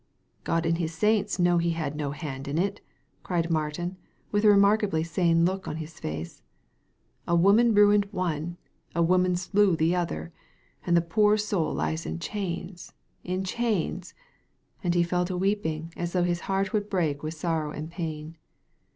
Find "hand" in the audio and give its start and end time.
2.09-2.47